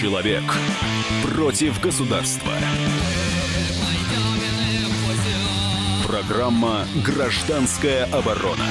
[0.00, 0.42] Человек
[1.34, 2.50] против государства.
[6.06, 8.64] Программа «Гражданская оборона».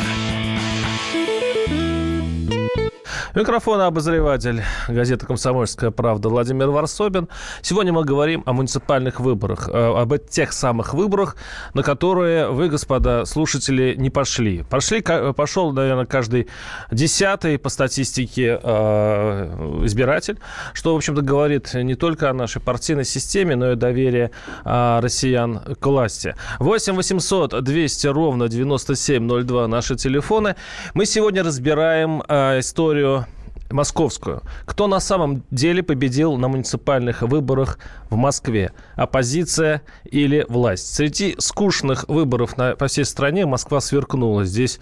[3.36, 7.30] Микрофон обозреватель газеты «Комсомольская правда» Владимир Варсобин.
[7.62, 11.36] Сегодня мы говорим о муниципальных выборах, э, об тех самых выборах,
[11.76, 14.64] на которые вы, господа слушатели, не пошли.
[14.68, 15.04] Пошли,
[15.36, 16.48] пошел, наверное, каждый
[16.92, 20.40] десятый по статистике э, избиратель,
[20.74, 24.32] что, в общем-то, говорит не только о нашей партийной системе, но и доверие
[24.66, 26.34] э, россиян к власти.
[26.58, 30.56] 8 800 200 ровно 9702 наши телефоны.
[30.96, 33.20] Мы сегодня разбираем историю
[33.70, 34.42] московскую.
[34.66, 38.72] Кто на самом деле победил на муниципальных выборах в Москве?
[38.96, 40.94] Оппозиция или власть?
[40.94, 44.46] Среди скучных выборов на, по всей стране Москва сверкнула.
[44.46, 44.80] Здесь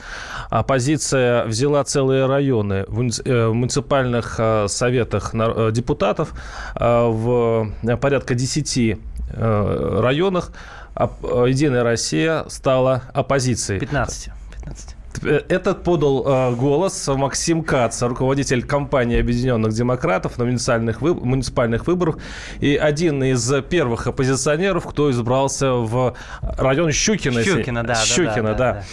[0.50, 6.34] оппозиция взяла целые районы в э, муниципальных э, советах э, депутатов
[6.76, 8.98] в порядка 10
[9.30, 10.52] районах.
[10.96, 13.80] Единая Россия стала оппозицией.
[13.80, 14.30] 15.
[14.60, 14.97] 15.
[15.24, 22.18] Этот подал э, голос Максим Кац, руководитель компании Объединенных Демократов на муниципальных, вы, муниципальных выборах
[22.60, 27.44] и один из первых оппозиционеров, кто избрался в район Щукина.
[27.44, 27.96] Щукина, да.
[27.96, 28.54] Щукина, да.
[28.54, 28.74] да, да.
[28.74, 28.84] да.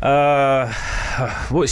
[0.00, 0.68] А,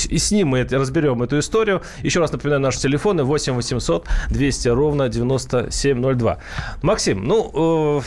[0.09, 1.83] и с ним мы разберем эту историю.
[2.03, 6.39] Еще раз напоминаю, наши телефоны 8 800 200 ровно 9702.
[6.83, 8.01] Максим, ну,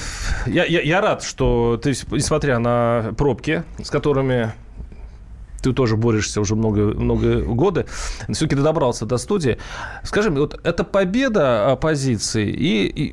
[0.47, 4.53] э, я, я, я рад, что ты, несмотря на пробки, с которыми
[5.65, 7.85] ты тоже борешься уже много, много годы,
[8.29, 9.57] все-таки ты добрался до студии.
[10.03, 13.03] Скажи мне, вот это победа оппозиции и, и,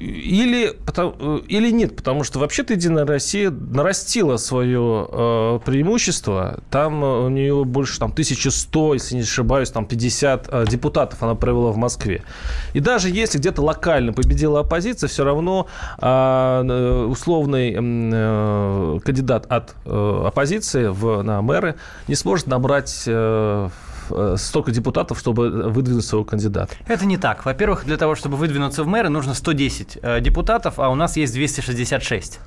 [0.43, 1.97] или, потому, или нет?
[1.97, 6.61] Потому что вообще-то Единая Россия нарастила свое э, преимущество.
[6.71, 11.73] Там у нее больше там, 1100, если не ошибаюсь, там 50 э, депутатов она провела
[11.73, 12.23] в Москве.
[12.75, 15.67] И даже если где-то локально победила оппозиция, все равно
[16.01, 21.77] э, условный э, кандидат от э, оппозиции в, на мэры
[22.09, 23.69] не сможет может набрать э,
[24.37, 26.75] столько депутатов, чтобы выдвинуть своего кандидата.
[26.87, 27.45] Это не так.
[27.45, 31.35] Во-первых, для того, чтобы выдвинуться в мэры, нужно 110 э, депутатов, а у нас есть
[31.35, 32.41] 266.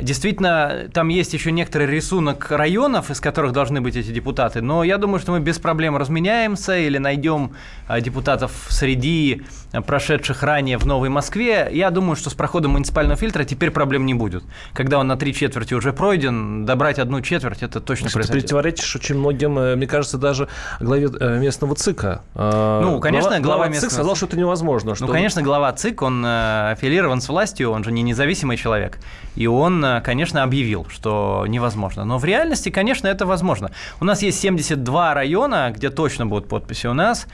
[0.00, 4.98] Действительно, там есть еще некоторый рисунок районов, из которых должны быть эти депутаты, но я
[4.98, 7.52] думаю, что мы без проблем разменяемся или найдем
[8.00, 9.42] депутатов среди
[9.72, 11.68] прошедших ранее в Новой Москве.
[11.72, 14.44] Я думаю, что с проходом муниципального фильтра теперь проблем не будет.
[14.72, 18.42] Когда он на три четверти уже пройден, добрать одну четверть, это точно Ты произойдет.
[18.42, 20.48] Ты противоречишь очень многим, э, мне кажется, даже
[20.78, 22.22] главе э, местного ЦИКа.
[22.34, 23.90] А, ну, конечно, глава, глава местного...
[23.90, 24.94] ЦИК сказал, что это невозможно.
[24.94, 25.06] Что...
[25.06, 28.98] Ну, конечно, глава ЦИК, он э, аффилирован с властью, он же не независимый человек.
[29.36, 32.04] И он, конечно, объявил, что невозможно.
[32.04, 33.70] Но в реальности, конечно, это возможно.
[34.00, 37.26] У нас есть 72 района, где точно будут подписи у нас.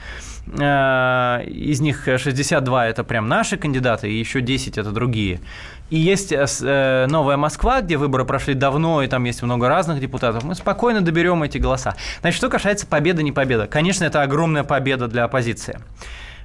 [0.47, 5.41] Из них 62– это прям наши кандидаты, и еще 10– это другие.
[5.89, 10.01] И есть э, э, Новая Москва, где выборы прошли давно, и там есть много разных
[10.01, 10.43] депутатов.
[10.43, 11.95] Мы спокойно доберем эти голоса.
[12.21, 13.67] Значит, что касается победы, не победа.
[13.67, 15.79] Конечно, это огромная победа для оппозиции.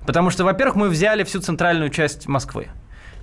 [0.06, 2.68] Потому что, во-первых, мы взяли всю центральную часть Москвы.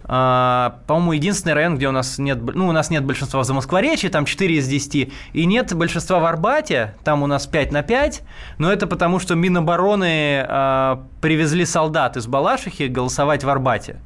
[0.03, 4.09] Uh, по-моему, единственный район, где у нас нет, ну, у нас нет большинства в Замоскворечье,
[4.09, 8.23] там 4 из 10, и нет большинства в Арбате, там у нас 5 на 5,
[8.57, 13.99] но это потому, что Минобороны uh, привезли солдат из Балашихи голосовать в Арбате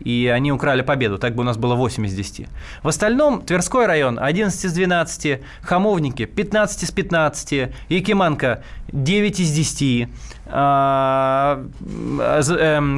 [0.00, 1.18] и они украли победу.
[1.18, 2.46] Так бы у нас было 8 из 10.
[2.82, 9.82] В остальном Тверской район 11 из 12, Хамовники 15 из 15, Якиманка 9 из 10,
[9.82, 10.10] а, эм,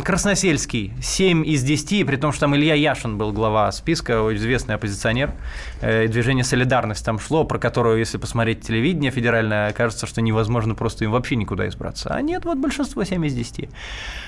[0.04, 5.32] Красносельский 7 из 10, при том, что там Илья Яшин был глава списка, известный оппозиционер.
[5.80, 11.04] Э, движение «Солидарность» там шло, про которое, если посмотреть телевидение федеральное, кажется, что невозможно просто
[11.04, 12.14] им вообще никуда избраться.
[12.14, 13.68] А нет, вот большинство 7 из 10.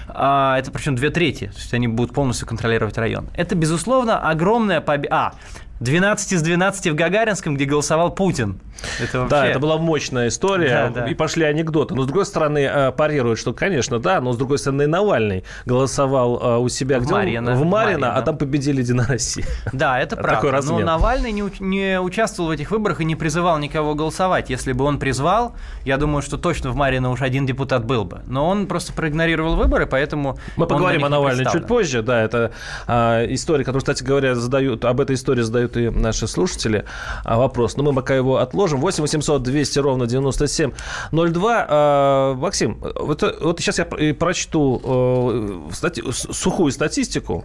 [0.09, 3.29] А, это причем две трети, то есть они будут полностью контролировать район.
[3.37, 5.15] Это, безусловно, огромная победа.
[5.15, 5.35] А,
[5.83, 8.61] 12 из 12 в Гагаринском, где голосовал Путин.
[9.01, 9.31] Это вообще...
[9.31, 10.91] Да, это была мощная история.
[10.95, 11.07] Да, да.
[11.09, 11.95] И пошли анекдоты.
[11.95, 16.41] Но, с другой стороны, э, парируют, что, конечно, да, но, с другой стороны, Навальный голосовал
[16.41, 17.55] э, у себя в где Марина.
[17.55, 19.45] В Марина, а там победили Единая Россия.
[19.73, 20.37] Да, это правда.
[20.37, 20.81] Такой размен.
[20.81, 24.51] Но Навальный не, не участвовал в этих выборах и не призывал никого голосовать.
[24.51, 25.55] Если бы он призвал,
[25.85, 28.23] я думаю, что точно в Марина уж один депутат был бы.
[28.27, 30.39] Но он просто проигнорировал выборы, поэтому...
[30.57, 32.03] Мы поговорим о Навальном чуть позже.
[32.03, 32.53] Да, это
[32.87, 36.85] а, история, которую, кстати говоря, задают, об этой истории задают задают и наши слушатели
[37.25, 37.77] а, вопрос.
[37.77, 38.81] Но мы пока его отложим.
[38.81, 41.67] 8 800 200 ровно 9702.
[41.69, 43.85] А, Максим, вот, вот сейчас я
[44.15, 47.45] прочту э, стати, сухую статистику, угу.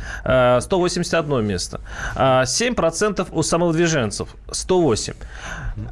[0.60, 1.80] 181 место.
[2.16, 4.28] 7% у самовыдвиженцев.
[4.50, 5.14] 108.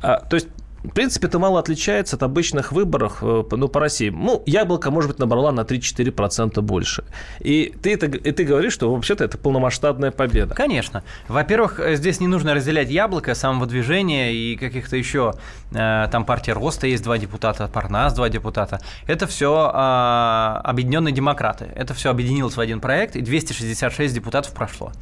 [0.02, 0.48] То есть
[0.84, 4.10] в принципе, это мало отличается от обычных выборов э, ну, по России.
[4.10, 7.04] Ну, яблоко, может быть, набрала на 3-4% больше.
[7.40, 10.54] И ты, это, и ты говоришь, что вообще-то это полномасштабная победа.
[10.54, 11.02] Конечно.
[11.26, 15.34] Во-первых, э, здесь не нужно разделять яблоко, самовыдвижение и каких-то еще...
[15.72, 18.80] Э, там партия Роста есть два депутата, Парнас два депутата.
[19.06, 21.68] Это все а, объединенные демократы.
[21.74, 24.92] Это все объединилось в один проект, и 266 депутатов прошло.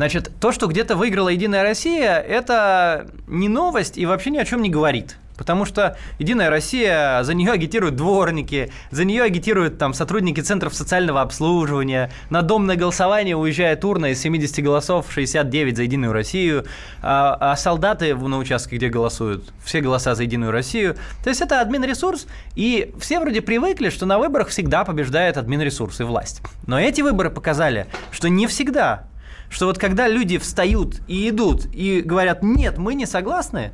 [0.00, 4.62] Значит, то, что где-то выиграла Единая Россия, это не новость и вообще ни о чем
[4.62, 5.18] не говорит.
[5.40, 11.22] Потому что Единая Россия, за нее агитируют дворники, за нее агитируют там сотрудники центров социального
[11.22, 16.66] обслуживания, на домное голосование уезжает урна из 70 голосов 69 за Единую Россию,
[17.00, 20.96] а, а солдаты на участке, где голосуют, все голоса за Единую Россию.
[21.24, 26.02] То есть это админ-ресурс, и все вроде привыкли, что на выборах всегда побеждает админ-ресурс и
[26.02, 26.42] власть.
[26.66, 29.06] Но эти выборы показали, что не всегда
[29.48, 33.72] что вот когда люди встают и идут и говорят, нет, мы не согласны,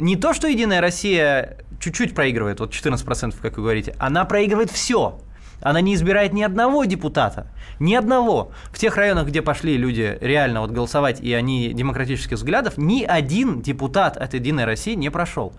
[0.00, 5.20] не то, что Единая Россия чуть-чуть проигрывает, вот 14%, как вы говорите, она проигрывает все.
[5.60, 7.46] Она не избирает ни одного депутата.
[7.80, 8.52] Ни одного.
[8.70, 13.62] В тех районах, где пошли люди реально вот голосовать, и они демократических взглядов, ни один
[13.62, 15.52] депутат от «Единой России» не прошел.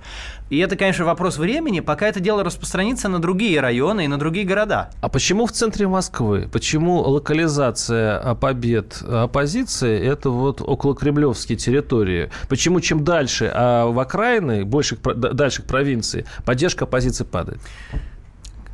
[0.50, 4.46] И это, конечно, вопрос времени, пока это дело распространится на другие районы и на другие
[4.46, 4.90] города.
[5.02, 6.50] А почему в центре Москвы?
[6.52, 12.30] Почему локализация побед оппозиции– это вот около кремлевские территории?
[12.48, 17.60] Почему чем дальше а в окраины, больше, дальше к провинции, поддержка оппозиции падает?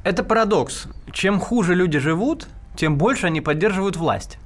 [0.05, 0.85] Это парадокс.
[1.11, 4.37] Чем хуже люди живут, тем больше они поддерживают власть.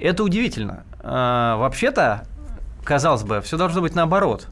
[0.00, 0.84] Это удивительно.
[1.00, 2.26] А, вообще-то,
[2.82, 4.48] казалось бы, все должно быть наоборот.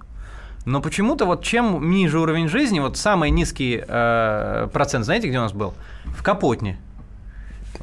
[0.66, 5.42] Но почему-то вот чем ниже уровень жизни, вот самый низкий э, процент, знаете, где у
[5.42, 5.72] нас был?
[6.04, 6.78] В Капотне.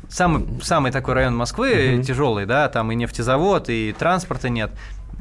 [0.08, 2.04] Самый, самый такой район Москвы mm-hmm.
[2.04, 4.70] тяжелый, да, там и нефтезавод, и транспорта нет,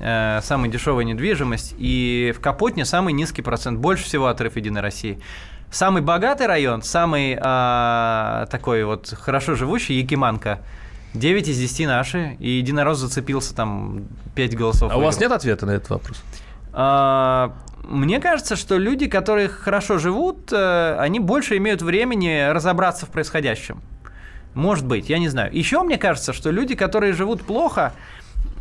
[0.00, 5.18] э, самая дешевая недвижимость, и в Капотне самый низкий процент, больше всего отрыв Единой России.
[5.76, 10.60] Самый богатый район, самый а, такой вот хорошо живущий, Якиманка.
[11.12, 14.82] 9 из 10 наши, и единорос зацепился там 5 голосов.
[14.84, 15.02] А выиграл.
[15.02, 16.22] у вас нет ответа на этот вопрос?
[16.72, 17.52] А,
[17.82, 23.82] мне кажется, что люди, которые хорошо живут, э, они больше имеют времени разобраться в происходящем.
[24.54, 25.54] Может быть, я не знаю.
[25.54, 27.92] Еще мне кажется, что люди, которые живут плохо,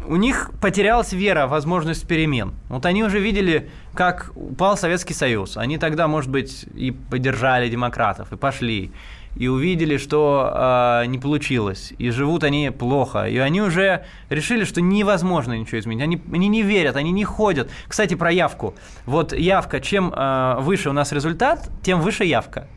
[0.07, 2.53] у них потерялась вера возможность перемен.
[2.69, 5.57] Вот они уже видели, как упал Советский Союз.
[5.57, 8.91] Они тогда, может быть, и поддержали демократов, и пошли,
[9.35, 10.51] и увидели, что
[11.03, 16.03] э, не получилось, и живут они плохо, и они уже решили, что невозможно ничего изменить.
[16.03, 17.69] Они, они не верят, они не ходят.
[17.87, 18.75] Кстати, про явку.
[19.05, 22.67] Вот явка, чем э, выше у нас результат, тем выше явка.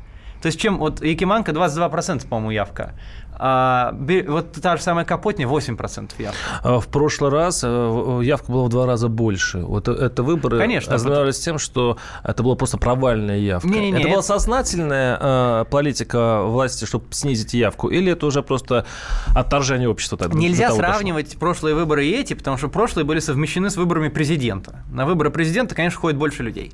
[0.43, 2.95] То есть, чем вот Якиманка 22%, по-моему, явка.
[3.39, 3.95] А,
[4.27, 6.37] вот та же самая Капотня 8% явка.
[6.63, 9.59] А в прошлый раз э, явка была в два раза больше.
[9.59, 13.69] Вот это выборы Конечно, ознаменовались тем, что это была просто провальная явка.
[13.69, 18.27] Не, не, не, это, это была сознательная э, политика власти, чтобы снизить явку, или это
[18.27, 18.85] уже просто
[19.35, 20.19] отторжение общества?
[20.19, 21.41] Так, Нельзя сравнивать пошло?
[21.41, 24.83] прошлые выборы и эти, потому что прошлые были совмещены с выборами президента.
[24.91, 26.73] На выборы президента, конечно, ходит больше людей.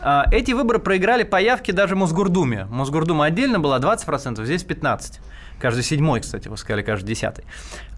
[0.00, 2.66] А, эти выборы проиграли по явке даже Мосгордуме.
[2.70, 5.20] Мосгордума отдельно была 20%, здесь 15%.
[5.58, 7.44] Каждый седьмой, кстати, вы сказали, каждый десятый.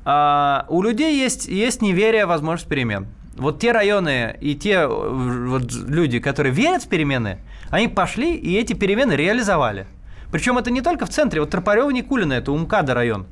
[0.05, 3.07] А у людей есть, есть неверие в возможность перемен.
[3.37, 7.39] Вот те районы и те вот люди, которые верят в перемены,
[7.71, 9.87] они пошли и эти перемены реализовали.
[10.31, 11.41] Причем это не только в центре.
[11.41, 13.27] Вот Тропарева Никулина, это Умкада район.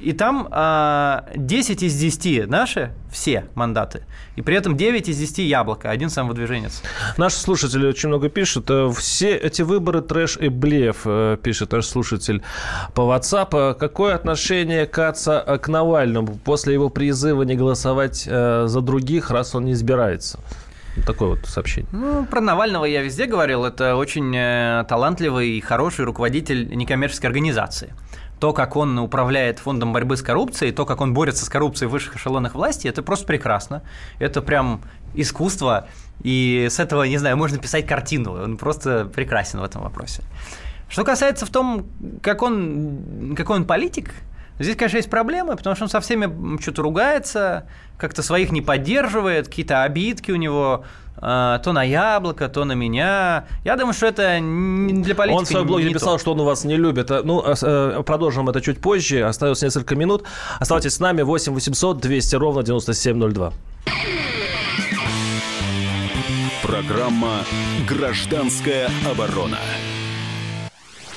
[0.00, 4.02] И там а, 10 из 10 наши, все мандаты.
[4.36, 6.82] И при этом 9 из 10 яблоко, один самовыдвиженец.
[7.16, 8.66] Наши слушатели очень много пишут.
[8.70, 12.42] Э, все эти выборы трэш и блеф, э, пишет наш слушатель
[12.94, 13.74] по WhatsApp.
[13.74, 19.66] Какое отношение Каца э, к Навальному после его призыва не голосовать за других, раз он
[19.66, 20.40] не избирается?
[21.06, 21.88] Такое вот сообщение.
[21.92, 23.64] Ну, про Навального я везде говорил.
[23.64, 24.32] Это очень
[24.86, 27.92] талантливый и хороший руководитель некоммерческой организации
[28.40, 31.92] то, как он управляет фондом борьбы с коррупцией, то, как он борется с коррупцией в
[31.92, 33.82] высших эшелонах власти, это просто прекрасно.
[34.18, 34.82] Это прям
[35.14, 35.88] искусство,
[36.22, 38.42] и с этого, не знаю, можно писать картину.
[38.42, 40.22] Он просто прекрасен в этом вопросе.
[40.88, 41.86] Что касается в том,
[42.22, 44.12] как он, какой он политик,
[44.58, 49.48] Здесь, конечно, есть проблемы, потому что он со всеми что-то ругается, как-то своих не поддерживает,
[49.48, 50.84] какие-то обидки у него
[51.24, 53.46] то на яблоко, то на меня.
[53.64, 55.38] Я думаю, что это не для политики.
[55.38, 56.18] Он в своем блоге написал, то.
[56.18, 57.10] что он у вас не любит.
[57.10, 59.22] Э, ну, э, э, продолжим это чуть позже.
[59.22, 60.24] Осталось несколько минут.
[60.60, 61.22] Оставайтесь с нами.
[61.22, 63.52] 8 800 200 ровно 9702.
[66.62, 67.38] Программа
[67.88, 69.58] «Гражданская оборона».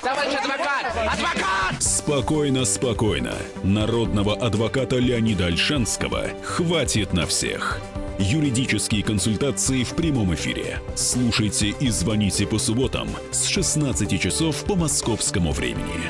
[0.01, 0.85] Товарищ адвокат!
[0.95, 1.83] Адвокат!
[1.83, 3.33] Спокойно, спокойно.
[3.63, 7.81] Народного адвоката Леонида Альшанского хватит на всех.
[8.19, 10.81] Юридические консультации в прямом эфире.
[10.95, 16.09] Слушайте и звоните по субботам с 16 часов по московскому времени.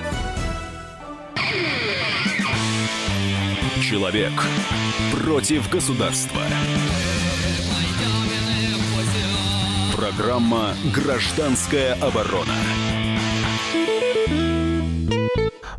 [3.81, 4.31] Человек
[5.21, 6.41] против государства.
[9.93, 12.55] Программа «Гражданская оборона».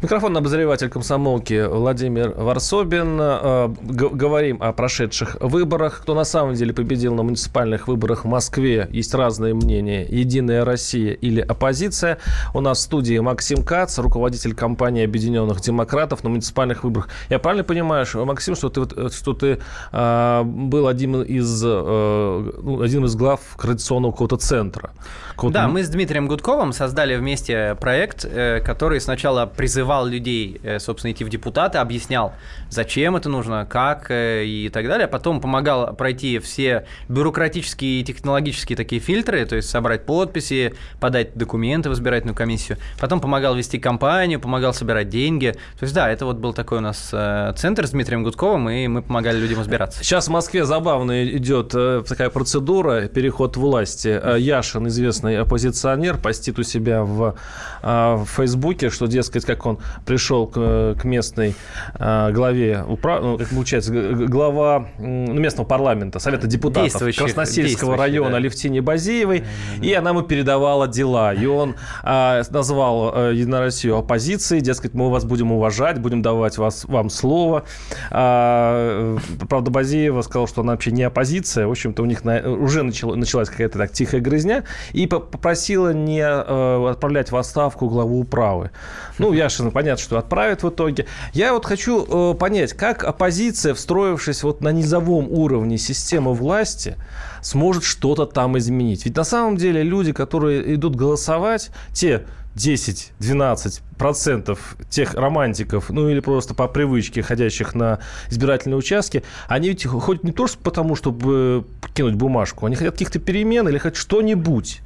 [0.01, 3.19] Микрофон обозреватель комсомолки Владимир Варсобин.
[3.21, 6.03] Э, говорим о прошедших выборах.
[6.03, 8.89] Кто на самом деле победил на муниципальных выборах в Москве?
[8.93, 10.07] Есть разные мнения.
[10.09, 12.19] Единая Россия или оппозиция.
[12.55, 17.09] У нас в студии Максим Кац, руководитель компании Объединенных Демократов на муниципальных выборах.
[17.29, 19.59] Я правильно понимаю, Максим, что ты, что ты
[19.91, 24.93] э, был один из, э, ну, один из глав координационного какого-то центра?
[25.39, 30.81] Какого да, мы с Дмитрием Гудковым создали вместе проект, э, который сначала призывал людей, э,
[30.81, 32.33] собственно, идти в депутаты, объяснял,
[32.71, 35.07] зачем это нужно, как э, и так далее.
[35.07, 41.89] Потом помогал пройти все бюрократические и технологические такие фильтры, то есть собрать подписи, подать документы
[41.89, 42.79] в избирательную комиссию.
[42.99, 45.53] Потом помогал вести кампанию, помогал собирать деньги.
[45.79, 48.89] То есть, да, это вот был такой у нас э, центр с Дмитрием Гудковым, и
[48.89, 50.03] мы помогали людям избираться.
[50.03, 51.69] Сейчас в Москве забавно идет
[52.09, 54.21] такая процедура, переход власти.
[54.41, 57.35] Яшин, известный оппозиционер, постит у себя в,
[57.83, 61.55] в Фейсбуке, что, дескать, как он пришел к, к местной
[61.95, 63.23] э, главе, управ...
[63.23, 68.39] ну, как получается, глава ну, местного парламента, Совета депутатов Красносельского района да.
[68.39, 69.87] Левтине Базеевой, mm-hmm.
[69.87, 71.35] и она ему передавала дела.
[71.35, 76.59] И он э, назвал э, Единую Россию оппозицией, дескать, мы вас будем уважать, будем давать
[76.59, 77.65] вас, вам слово.
[78.11, 79.17] А,
[79.49, 81.67] правда, Базеева сказала, что она вообще не оппозиция.
[81.67, 86.21] В общем-то, у них на, уже начало, началась какая-то так тихая грызня, и попросила не
[86.21, 88.71] э, отправлять в отставку главу управы.
[89.19, 91.07] Ну, Яшин Ельцина, понятно, что отправят в итоге.
[91.33, 96.97] Я вот хочу э, понять, как оппозиция, встроившись вот на низовом уровне системы власти,
[97.43, 99.05] сможет что-то там изменить.
[99.05, 102.25] Ведь на самом деле люди, которые идут голосовать, те
[102.57, 109.87] 10-12 процентов тех романтиков, ну или просто по привычке ходящих на избирательные участки, они ведь
[109.87, 114.81] ходят не только потому, чтобы кинуть бумажку, они хотят каких-то перемен или хоть что-нибудь.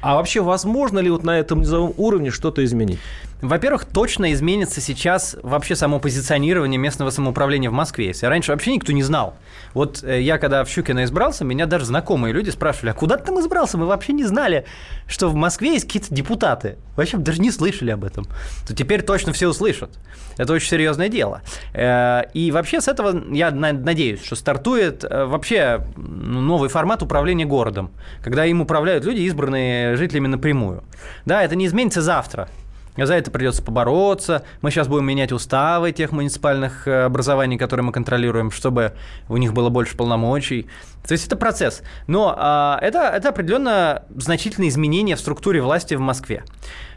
[0.00, 2.98] А вообще возможно ли вот на этом низовом уровне что-то изменить?
[3.42, 8.08] Во-первых, точно изменится сейчас вообще само позиционирование местного самоуправления в Москве.
[8.08, 9.34] Если раньше вообще никто не знал.
[9.72, 13.24] Вот э, я когда в Щукино избрался, меня даже знакомые люди спрашивали, а куда ты
[13.24, 13.78] там избрался?
[13.78, 14.66] Мы вообще не знали,
[15.06, 16.76] что в Москве есть какие-то депутаты.
[16.96, 18.26] Вообще даже не слышали об этом.
[18.66, 19.90] То теперь точно все услышат.
[20.36, 21.40] Это очень серьезное дело.
[21.72, 27.90] Э, и вообще с этого, я надеюсь, что стартует э, вообще новый формат управления городом,
[28.22, 29.49] когда им управляют люди, избранные
[29.96, 30.84] жителями напрямую.
[31.24, 32.48] Да, это не изменится завтра.
[32.96, 34.44] За это придется побороться.
[34.62, 38.92] Мы сейчас будем менять уставы тех муниципальных э, образований, которые мы контролируем, чтобы
[39.28, 40.68] у них было больше полномочий.
[41.06, 41.82] То есть это процесс.
[42.06, 46.44] Но а, это, это определенно значительные изменения в структуре власти в Москве.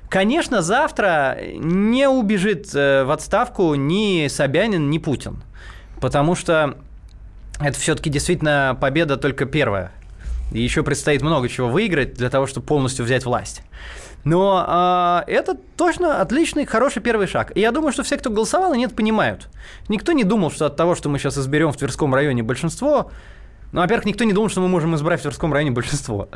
[0.10, 5.44] Конечно, завтра не убежит э, в отставку ни Собянин, ни Путин.
[6.02, 6.76] Потому что
[7.60, 9.92] это все-таки действительно победа только первая.
[10.54, 13.62] И еще предстоит много чего выиграть для того, чтобы полностью взять власть.
[14.24, 17.52] Но а, это точно отличный, хороший первый шаг.
[17.56, 19.50] И я думаю, что все, кто голосовал, они это понимают.
[19.90, 23.12] Никто не думал, что от того, что мы сейчас изберем в Тверском районе большинство,
[23.74, 26.30] ну, во-первых, никто не думал, что мы можем избрать в Тверском районе большинство.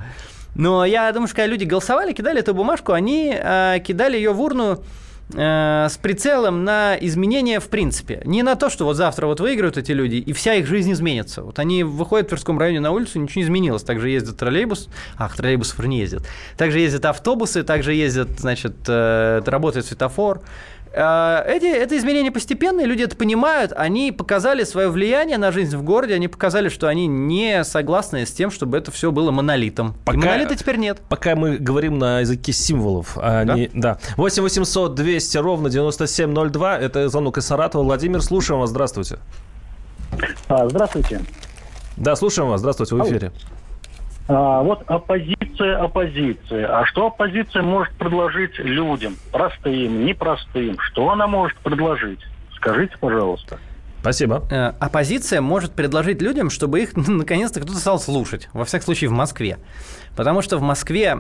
[0.55, 4.41] Но я думаю, что когда люди голосовали, кидали эту бумажку, они а, кидали ее в
[4.41, 4.83] урну
[5.34, 8.22] Э, с прицелом на изменения в принципе.
[8.24, 11.43] Не на то, что вот завтра вот выиграют эти люди, и вся их жизнь изменится.
[11.43, 13.84] Вот они выходят в Тверском районе на улицу, ничего не изменилось.
[13.84, 16.24] Также ездят троллейбус, ах, троллейбусов не ездят.
[16.55, 20.41] Также ездят автобусы, также ездят, значит, э, работает светофор.
[20.97, 25.83] Э, эти, это изменения постепенные, люди это понимают, они показали свое влияние на жизнь в
[25.83, 29.95] городе, они показали, что они не согласны с тем, чтобы это все было монолитом.
[30.05, 30.99] Пока, И монолита теперь нет.
[31.07, 33.15] Пока мы говорим на языке символов.
[33.21, 33.53] А да?
[33.53, 33.99] Не, да.
[34.17, 37.83] 8 800 200 ровно 9702, это звонок из Саратова.
[37.83, 39.19] Владимир, слушаем вас, здравствуйте.
[40.47, 41.21] А, здравствуйте.
[41.95, 43.31] Да, слушаем вас, здравствуйте, в эфире.
[44.27, 46.63] А, вот оппозиция оппозиции.
[46.63, 50.77] А что оппозиция может предложить людям, простым, непростым?
[50.79, 52.19] Что она может предложить?
[52.55, 53.59] Скажите, пожалуйста.
[54.01, 54.43] Спасибо.
[54.51, 58.49] Э, оппозиция может предложить людям, чтобы их наконец-то кто-то стал слушать.
[58.53, 59.57] Во всяком случае, в Москве.
[60.15, 61.19] Потому что в Москве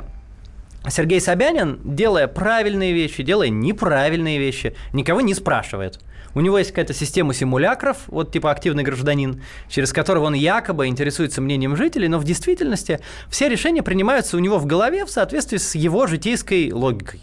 [0.89, 5.99] Сергей Собянин, делая правильные вещи, делая неправильные вещи, никого не спрашивает.
[6.37, 11.41] У него есть какая-то система симулякров, вот типа активный гражданин, через которого он якобы интересуется
[11.41, 15.73] мнением жителей, но в действительности все решения принимаются у него в голове в соответствии с
[15.73, 17.21] его житейской логикой.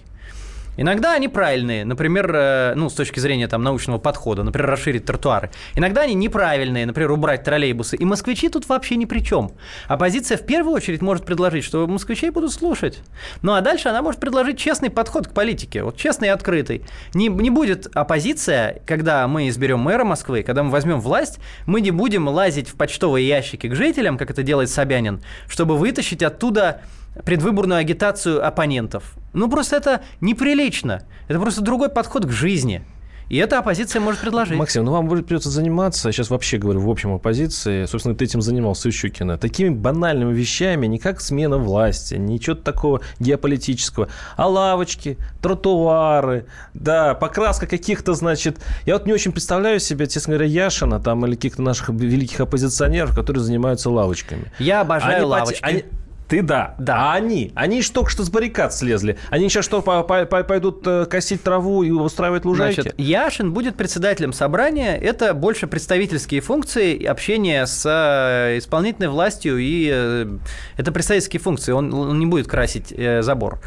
[0.76, 5.50] Иногда они правильные, например, э, ну, с точки зрения там, научного подхода, например, расширить тротуары.
[5.74, 7.96] Иногда они неправильные, например, убрать троллейбусы.
[7.96, 9.52] И москвичи тут вообще ни при чем.
[9.88, 13.00] Оппозиция в первую очередь может предложить, что москвичей будут слушать.
[13.42, 16.82] Ну а дальше она может предложить честный подход к политике, вот честный и открытый.
[17.14, 21.90] Не, не будет оппозиция, когда мы изберем мэра Москвы, когда мы возьмем власть, мы не
[21.90, 26.82] будем лазить в почтовые ящики к жителям, как это делает Собянин, чтобы вытащить оттуда
[27.24, 29.14] предвыборную агитацию оппонентов.
[29.32, 31.02] Ну, просто это неприлично.
[31.28, 32.84] Это просто другой подход к жизни.
[33.30, 34.56] И эта оппозиция может предложить.
[34.56, 38.90] Максим, ну вам придется заниматься, сейчас вообще говорю, в общем оппозиции, собственно, ты этим занимался,
[38.90, 47.14] Щукина, такими банальными вещами, не как смена власти, ничего такого геополитического, а лавочки, тротуары, да,
[47.14, 48.58] покраска каких-то, значит...
[48.84, 53.14] Я вот не очень представляю себе, честно говоря, Яшина там или каких-то наших великих оппозиционеров,
[53.14, 54.52] которые занимаются лавочками.
[54.58, 55.60] Я обожаю они лавочки.
[55.62, 55.84] Они,
[56.28, 56.74] ты да.
[56.78, 57.12] Да.
[57.12, 57.52] А они?
[57.54, 59.18] Они что только что с баррикад слезли.
[59.30, 62.80] Они сейчас что, по -по пойдут э, косить траву и устраивать лужайки?
[62.80, 64.96] Значит, Яшин будет председателем собрания.
[64.96, 69.58] Это больше представительские функции, общение с э, исполнительной властью.
[69.58, 70.38] И э,
[70.76, 71.72] это представительские функции.
[71.72, 73.60] Он, он не будет красить забор.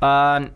[0.00, 0.48] А,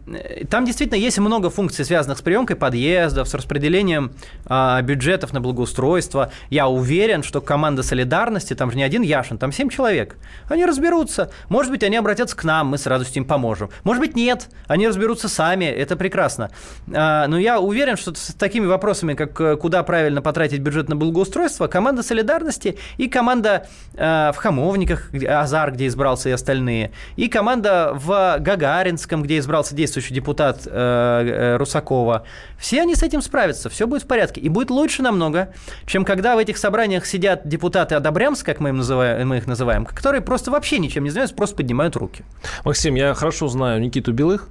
[0.50, 4.12] там действительно есть много функций, связанных с приемкой подъездов, с распределением
[4.46, 6.30] а, бюджетов на благоустройство.
[6.50, 10.16] Я уверен, что команда солидарности, там же не один Яшин, там семь человек.
[10.48, 11.30] Они разберутся.
[11.48, 13.70] Может быть, они обратятся к нам, мы с радостью им поможем.
[13.84, 14.48] Может быть, нет.
[14.66, 16.50] Они разберутся сами, это прекрасно.
[16.92, 20.96] А, но я уверен, что с такими вопросами, как э, куда правильно потратить бюджет на
[20.96, 28.36] благоустройство, команда солидарности и команда в Хамовниках, Азар, где избрался и остальные, и команда в
[28.40, 32.24] Гагаринском, где где избрался действующий депутат э, э, Русакова,
[32.56, 34.40] все они с этим справятся, все будет в порядке.
[34.40, 35.52] И будет лучше намного,
[35.86, 39.84] чем когда в этих собраниях сидят депутаты Одобрямс, как мы, им называем, мы их называем,
[39.86, 42.24] которые просто вообще ничем не занимаются, просто поднимают руки.
[42.64, 44.48] Максим, я хорошо знаю Никиту Белых,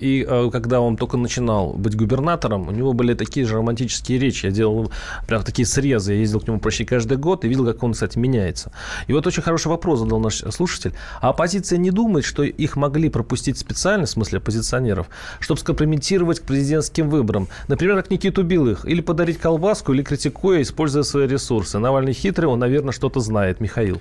[0.00, 4.46] и э, когда он только начинал быть губернатором, у него были такие же романтические речи.
[4.46, 4.90] Я делал
[5.26, 6.12] прям такие срезы.
[6.12, 8.72] Я ездил к нему почти каждый год и видел, как он, кстати, меняется.
[9.06, 10.92] И вот очень хороший вопрос задал наш слушатель.
[11.20, 15.08] А оппозиция не думает, что их могли пропустить специально, в смысле оппозиционеров,
[15.40, 17.48] чтобы скомпрометировать к президентским выборам?
[17.68, 18.84] Например, как Никиту Белых.
[18.84, 21.78] Или подарить колбаску, или критикуя, используя свои ресурсы.
[21.78, 23.60] Навальный хитрый, он, наверное, что-то знает.
[23.60, 24.00] Михаил.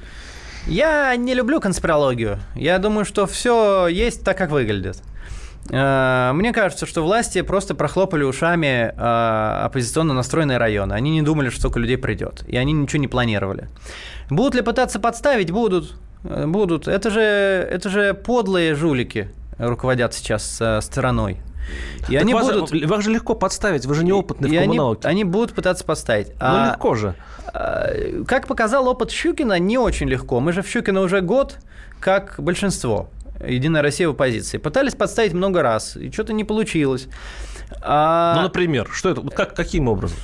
[0.68, 2.40] Я не люблю конспирологию.
[2.56, 4.98] Я думаю, что все есть так, как выглядит.
[5.70, 10.94] Э, мне кажется, что власти просто прохлопали ушами э, оппозиционно настроенные районы.
[10.94, 12.44] Они не думали, что столько людей придет.
[12.48, 13.70] И они ничего не планировали.
[14.30, 15.52] Будут ли пытаться подставить?
[15.52, 15.96] Будут.
[16.24, 16.88] Э, будут.
[16.88, 21.38] Это же, это же подлые жулики руководят сейчас страной.
[22.10, 22.86] И так они вас, будут...
[22.90, 25.08] Вас же легко подставить, вы же неопытный и в коммуналке.
[25.08, 26.30] Они, они будут пытаться подставить.
[26.32, 27.16] Ну, а, легко же.
[28.28, 30.42] Как показал опыт Щукина, не очень легко.
[30.42, 31.60] Мы же в Щукина уже год,
[32.02, 33.08] как большинство.
[33.48, 34.58] Единая Россия в оппозиции.
[34.58, 37.08] Пытались подставить много раз, и что-то не получилось.
[37.82, 38.36] А...
[38.36, 39.22] Ну, например, что это?
[39.22, 40.18] Вот как, каким образом?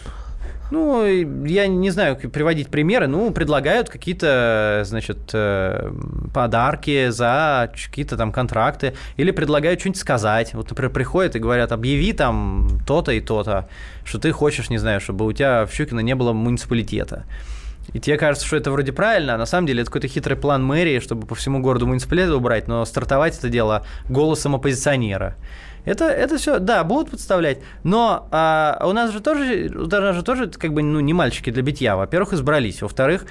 [0.71, 1.03] Ну,
[1.45, 3.07] я не знаю, приводить примеры.
[3.07, 5.91] Ну, предлагают какие-то, значит, э,
[6.31, 8.93] подарки за какие-то там контракты.
[9.17, 10.53] Или предлагают что-нибудь сказать.
[10.53, 13.67] Вот, например, приходят и говорят, объяви там то-то и то-то,
[14.03, 17.25] что ты хочешь, не знаю, чтобы у тебя в Щукино не было муниципалитета.
[17.93, 20.63] И тебе кажется, что это вроде правильно, а на самом деле это какой-то хитрый план
[20.63, 25.35] мэрии, чтобы по всему городу муниципалитет убрать, но стартовать это дело голосом оппозиционера.
[25.85, 30.23] Это, это все, да, будут подставлять, но а, у нас же тоже, у нас же
[30.23, 31.95] тоже как бы ну, не мальчики для битья.
[31.95, 33.25] Во-первых, избрались, во-вторых,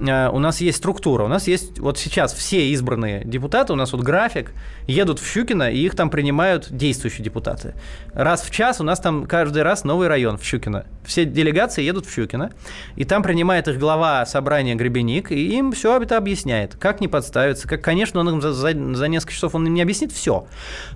[0.00, 3.92] Э, у нас есть структура, у нас есть вот сейчас все избранные депутаты, у нас
[3.92, 4.52] вот график,
[4.86, 7.74] едут в Щукино, и их там принимают действующие депутаты.
[8.12, 10.84] Раз в час у нас там каждый раз новый район в Щукино.
[11.04, 12.50] Все делегации едут в Щукино,
[12.96, 17.66] и там принимает их глава собрания Гребеник, и им все это объясняет, как не подставиться,
[17.66, 20.46] как, конечно, он им за, за, за несколько часов он им не объяснит все,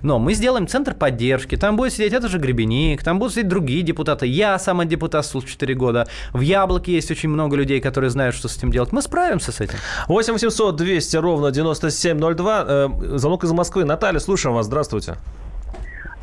[0.01, 3.81] но мы сделаем центр поддержки, там будет сидеть это же Гребеник, там будут сидеть другие
[3.81, 8.35] депутаты, я сам депутат служ 4 года, в Яблоке есть очень много людей, которые знают,
[8.35, 9.77] что с этим делать, мы справимся с этим.
[10.07, 12.65] 8 800 200 ровно 9702.
[12.67, 13.85] Э, звонок из Москвы.
[13.85, 14.65] Наталья, слушаем вас.
[14.65, 15.15] Здравствуйте.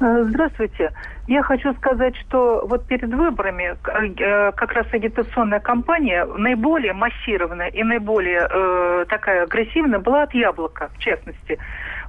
[0.01, 0.93] Э, здравствуйте.
[1.27, 7.83] Я хочу сказать, что вот перед выборами э, как раз агитационная кампания наиболее массированная и
[7.83, 11.59] наиболее э, такая агрессивная была от «Яблока», в частности.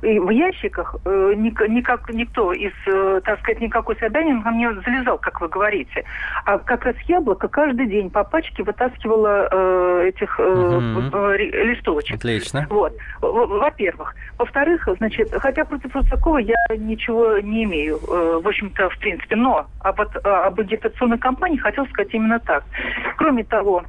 [0.01, 5.17] И в ящиках э, никак, никто из, э, так сказать, никакой Собянин ко мне залезал,
[5.17, 6.04] как вы говорите.
[6.45, 11.32] А как раз «Яблоко» каждый день по пачке вытаскивало э, этих э, угу.
[11.38, 12.17] листовочек.
[12.17, 12.67] Отлично.
[12.69, 12.93] Вот.
[13.21, 14.13] Во-первых.
[14.38, 19.36] Во-вторых, значит, хотя против Русакова я ничего не имею, э, в общем-то, в принципе.
[19.36, 22.63] Но а вот, а, об агитационной кампании хотел сказать именно так.
[23.18, 23.84] Кроме того,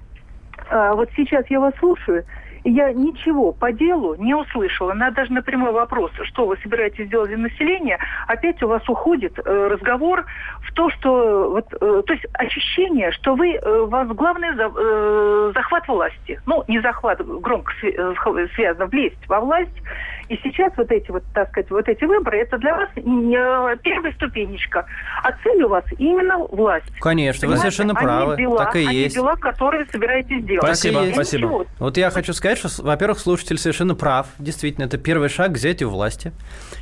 [0.69, 2.25] а, вот сейчас я вас слушаю,
[2.65, 4.93] я ничего по делу не услышала.
[4.93, 9.39] На даже на прямой вопрос, что вы собираетесь делать для населения, опять у вас уходит
[9.39, 10.27] э, разговор
[10.63, 15.53] в то, что вот, э, то есть ощущение, что вы э, вас главный за, э,
[15.55, 16.41] захват власти.
[16.45, 19.81] Ну, не захват, громко э, связано, влезть во власть
[20.29, 24.13] и сейчас вот эти вот, так сказать, вот эти выборы, это для вас не первая
[24.15, 24.87] ступенечка.
[25.23, 26.87] А цель у вас именно власть.
[27.01, 27.47] Конечно, Понимаете?
[27.47, 28.35] вы совершенно правы.
[28.35, 29.15] Они дела, так и они есть.
[29.15, 30.65] дела, которые собираетесь делать.
[30.65, 31.15] Спасибо, есть.
[31.15, 31.67] спасибо.
[31.79, 34.27] Вот я хочу сказать, что, во-первых, слушатель совершенно прав.
[34.39, 36.33] Действительно, это первый шаг к взятию власти.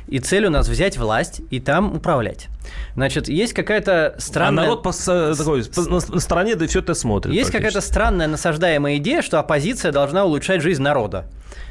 [0.07, 2.47] И цель у нас взять власть и там управлять.
[2.95, 4.63] Значит, есть какая-то странная...
[4.63, 7.33] А народ по, такой, по, на, на стороне, да и все это смотрит.
[7.33, 11.27] Есть какая-то странная насаждаемая идея, что оппозиция должна улучшать жизнь народа.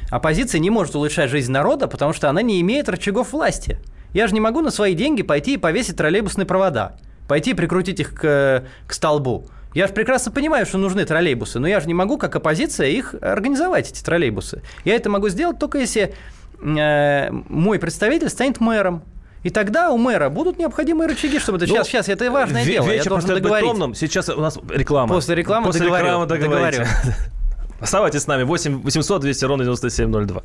[0.09, 3.79] Оппозиция не может улучшать жизнь народа, потому что она не имеет рычагов власти.
[4.13, 6.95] Я же не могу на свои деньги пойти и повесить троллейбусные провода,
[7.27, 9.47] пойти и прикрутить их к, к столбу.
[9.73, 13.13] Я же прекрасно понимаю, что нужны троллейбусы, но я же не могу, как оппозиция, их
[13.19, 14.61] организовать, эти троллейбусы.
[14.85, 16.15] Я это могу сделать только если
[16.61, 19.03] э, мой представитель станет мэром.
[19.43, 21.67] И тогда у мэра будут необходимые рычаги, чтобы это...
[21.67, 22.85] Ну, сейчас, сейчас, это важное дело.
[22.85, 23.69] Вечер я должен договорить.
[23.69, 23.93] Томным.
[23.93, 25.13] Сейчас у нас реклама.
[25.13, 26.77] После рекламы После договорю, рекламы договорю.
[27.79, 28.43] Оставайтесь с нами.
[28.43, 30.43] 8 800 200 ровно 9702.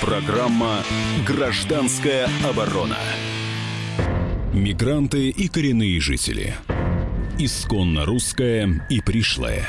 [0.00, 0.82] Программа
[1.26, 2.98] «Гражданская оборона».
[4.52, 6.54] Мигранты и коренные жители.
[7.38, 9.66] Исконно русская и пришлая.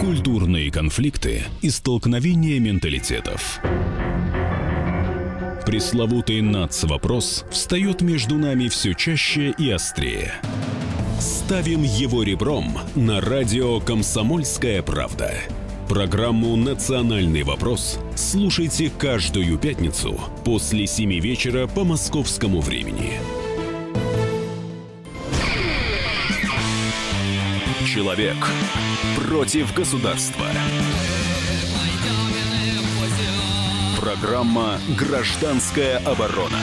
[0.00, 3.60] Культурные конфликты и столкновения менталитетов.
[5.64, 10.34] Пресловутый НАЦ-вопрос встает между нами все чаще и острее–
[11.22, 15.32] Ставим его ребром на радио «Комсомольская правда».
[15.88, 23.20] Программу «Национальный вопрос» слушайте каждую пятницу после 7 вечера по московскому времени.
[27.86, 28.36] Человек
[29.14, 30.46] против государства.
[34.00, 36.58] Программа «Гражданская оборона».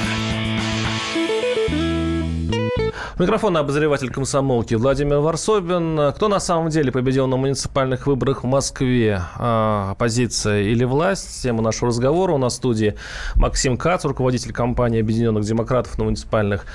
[3.20, 6.14] Микрофон обозреватель комсомолки Владимир Варсобин.
[6.14, 9.22] Кто на самом деле победил на муниципальных выборах в Москве?
[9.36, 11.44] А, оппозиция или власть?
[11.44, 12.32] Тема нашего разговора.
[12.32, 12.96] У нас в студии
[13.36, 16.66] Максим Кац, руководитель компании Объединенных Демократов на муниципальных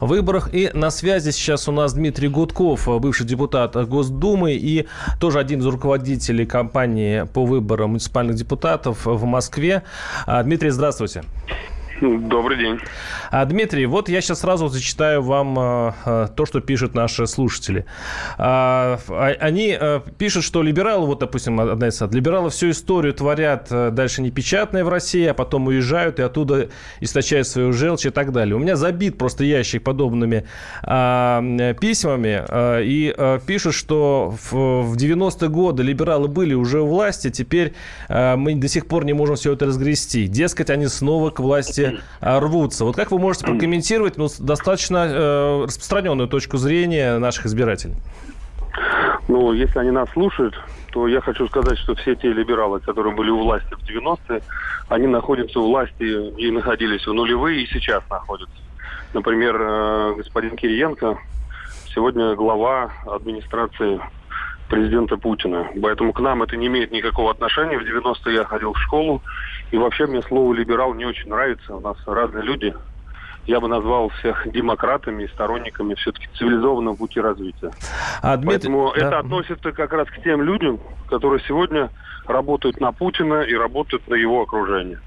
[0.00, 0.52] выборах.
[0.52, 4.88] И на связи сейчас у нас Дмитрий Гудков, бывший депутат Госдумы и
[5.20, 9.84] тоже один из руководителей компании по выборам муниципальных депутатов в Москве.
[10.26, 11.22] А, Дмитрий, здравствуйте.
[12.02, 12.80] Добрый день.
[13.30, 17.86] А, Дмитрий, вот я сейчас сразу зачитаю вам а, а, то, что пишут наши слушатели.
[18.38, 23.68] А, а они а, пишут, что либералы, вот, допустим, одна из либералы всю историю творят
[23.70, 28.32] а, дальше непечатные в России, а потом уезжают и оттуда источают свою желчь и так
[28.32, 28.56] далее.
[28.56, 30.44] У меня забит просто ящик подобными
[30.82, 31.40] а,
[31.80, 37.30] письмами а, и а, пишут, что в, в 90-е годы либералы были уже у власти,
[37.30, 37.74] теперь
[38.08, 40.26] а, мы до сих пор не можем все это разгрести.
[40.26, 42.84] Дескать, они снова к власти а, рвутся.
[42.84, 47.96] Вот как вы можете прокомментировать ну, достаточно э, распространенную точку зрения наших избирателей?
[49.28, 50.54] Ну, если они нас слушают,
[50.92, 54.42] то я хочу сказать, что все те либералы, которые были у власти в 90-е,
[54.88, 56.02] они находятся у власти
[56.38, 58.54] и находились в нулевые, и сейчас находятся.
[59.14, 61.18] Например, э, господин Кириенко
[61.94, 64.00] сегодня глава администрации
[64.72, 65.68] президента Путина.
[65.82, 67.78] Поэтому к нам это не имеет никакого отношения.
[67.78, 69.20] В 90-е я ходил в школу,
[69.70, 71.76] и вообще мне слово «либерал» не очень нравится.
[71.76, 72.74] У нас разные люди.
[73.46, 77.72] Я бы назвал всех демократами и сторонниками все-таки цивилизованного пути развития.
[78.22, 78.58] А, Дмитрий...
[78.58, 79.06] Поэтому да.
[79.06, 80.78] это относится как раз к тем людям,
[81.08, 81.90] которые сегодня
[82.26, 84.98] работают на Путина и работают на его окружение.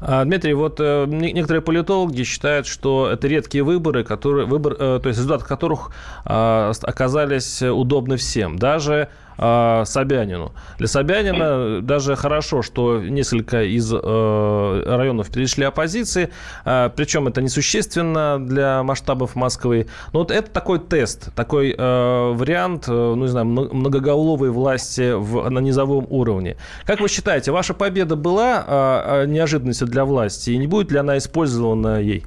[0.00, 5.08] А, Дмитрий, вот э, некоторые политологи считают, что это редкие выборы, которые, выбор, э, то
[5.08, 5.90] есть результаты которых
[6.24, 8.58] э, оказались удобны всем.
[8.58, 10.52] Даже э, Собянину.
[10.78, 16.30] Для Собянина даже хорошо, что несколько из э, районов перешли оппозиции,
[16.64, 19.86] э, причем это несущественно для масштабов Москвы.
[20.12, 25.48] Но вот это такой тест, такой э, вариант, э, ну не знаю, многоголовой власти в,
[25.48, 26.56] на низовом уровне.
[26.84, 31.18] Как вы считаете, ваша победа была э, неожиданностью для власти и не будет ли она
[31.18, 32.24] использована ей?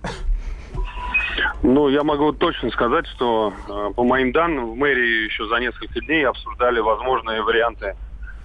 [1.69, 5.99] Ну, я могу точно сказать, что э, по моим данным, в мэрии еще за несколько
[5.99, 7.93] дней обсуждали возможные варианты, э,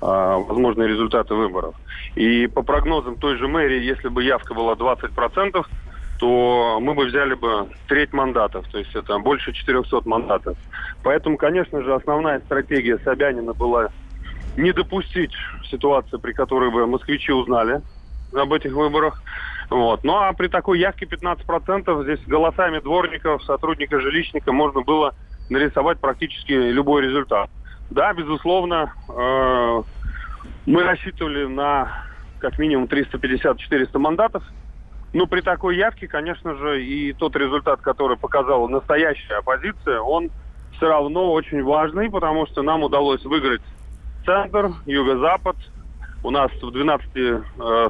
[0.00, 1.76] возможные результаты выборов.
[2.16, 5.64] И по прогнозам той же мэрии, если бы явка была 20%,
[6.18, 10.58] то мы бы взяли бы треть мандатов, то есть это больше 400 мандатов.
[11.04, 13.90] Поэтому, конечно же, основная стратегия Собянина была
[14.56, 15.32] не допустить
[15.70, 17.82] ситуации, при которой бы москвичи узнали
[18.34, 19.22] об этих выборах.
[19.72, 20.04] Вот.
[20.04, 25.14] Ну а при такой явке 15% здесь голосами дворников, сотрудника жилищника можно было
[25.48, 27.48] нарисовать практически любой результат.
[27.88, 29.82] Да, безусловно, э,
[30.66, 32.04] мы рассчитывали на
[32.38, 34.44] как минимум 350-400 мандатов.
[35.14, 40.30] Но при такой явке, конечно же, и тот результат, который показала настоящая оппозиция, он
[40.76, 43.62] все равно очень важный, потому что нам удалось выиграть
[44.26, 45.56] центр, юго-запад.
[46.22, 47.40] У нас в 12 э,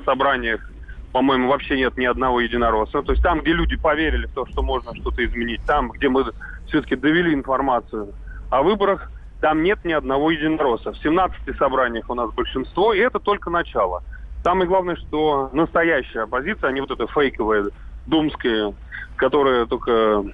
[0.04, 0.71] собраниях
[1.12, 3.02] по-моему, вообще нет ни одного единоросса.
[3.02, 6.24] То есть там, где люди поверили в то, что можно что-то изменить, там, где мы
[6.66, 8.14] все-таки довели информацию
[8.50, 10.92] о выборах, там нет ни одного единоросса.
[10.92, 14.02] В 17 собраниях у нас большинство, и это только начало.
[14.42, 17.66] Самое главное, что настоящая оппозиция, а не вот эта фейковая,
[18.06, 18.72] думская,
[19.16, 20.24] которая только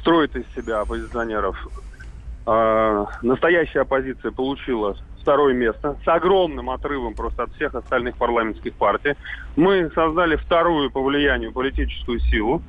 [0.00, 1.56] строит из себя оппозиционеров,
[2.46, 9.14] э, настоящая оппозиция получила второе место с огромным отрывом просто от всех остальных парламентских партий.
[9.56, 12.62] Мы создали вторую по влиянию политическую силу.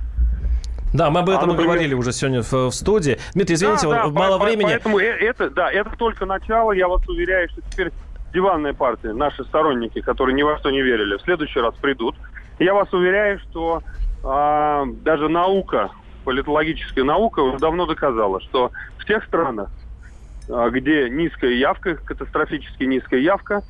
[0.91, 1.74] Да, мы об этом а, например...
[1.74, 3.20] говорили уже сегодня в, в студии.
[3.36, 4.70] Дмитрий, извините, да, да, мало по, времени.
[4.70, 6.72] Поэтому э, это, да, это только начало.
[6.72, 7.91] Я вас уверяю, что теперь
[8.34, 12.15] диванная партия, наши сторонники, которые ни во что не верили, в следующий раз придут.
[12.58, 13.84] Я вас уверяю, что
[14.24, 15.91] а, даже наука,
[16.26, 19.87] политологическая наука уже давно доказала, что в тех странах, а,
[20.48, 23.64] где низкая явка, катастрофически низкая явка,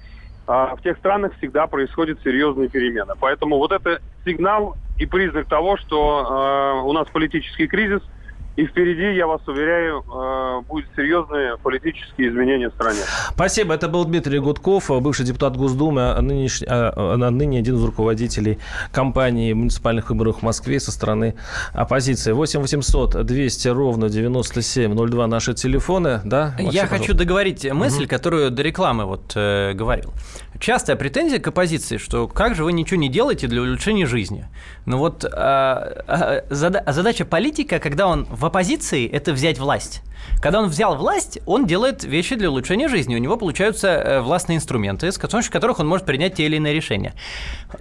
[0.46, 3.16] а в тех странах всегда происходит серьезная перемена.
[3.20, 8.02] Поэтому вот это сигнал и признак того, что э, у нас политический кризис–
[8.58, 13.02] и впереди, я вас уверяю, э, будут серьезные политические изменения в стране.
[13.32, 13.76] Спасибо.
[13.76, 16.64] Это был Дмитрий Гудков, бывший депутат Госдумы, а нынеш...
[16.68, 18.58] а, а ныне один из руководителей
[18.92, 21.36] кампании муниципальных выборов в Москве со стороны
[21.72, 22.32] оппозиции.
[22.32, 26.22] 8 800 200 ровно 9702 наши телефоны.
[26.26, 28.10] Да, Максим, Я хочу договорить мысль, угу.
[28.10, 30.14] которую до рекламы вот э, говорил.
[30.60, 34.48] Частая претензия к оппозиции, что как же вы ничего не делаете для улучшения жизни.
[34.88, 40.02] Но вот а, а, задача политика, когда он в оппозиции– это взять власть.
[40.42, 43.16] Когда он взял власть, он делает вещи для улучшения жизни.
[43.16, 46.74] У него получаются э, властные инструменты, с помощью которых он может принять те или иные
[46.74, 47.14] решения.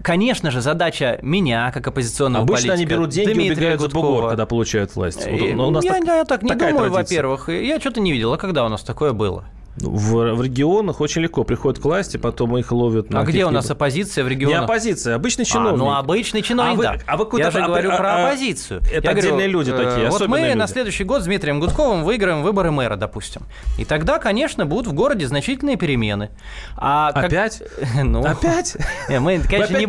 [0.02, 2.74] Конечно же, задача меня, как оппозиционного Обычно политика...
[2.74, 5.26] они берут деньги и убегают за бугор, когда получают власть.
[5.26, 7.48] Вот, у нас я, так, я так не думаю, во-первых.
[7.48, 8.32] Я что-то не видел.
[8.32, 9.44] А когда у нас такое было?
[9.78, 13.50] В, в регионах очень легко приходят к власти, потом их ловят на А где у
[13.50, 14.60] нас оппозиция в регионах?
[14.60, 15.74] Не оппозиция, обычный чиновник.
[15.74, 16.96] А, ну, обычный чиновник, а вы, да.
[17.06, 18.80] А вы Я же говорю а, про а, оппозицию.
[18.80, 20.52] Это Я отдельные говорю, люди такие, э, Вот мы люди.
[20.52, 23.42] на следующий год с Дмитрием Гудковым выиграем выборы мэра, допустим.
[23.78, 26.30] И тогда, конечно, будут в городе значительные перемены.
[26.76, 27.62] А Опять?
[28.02, 28.76] Ну, Опять?
[29.08, 29.86] Мы, конечно, не,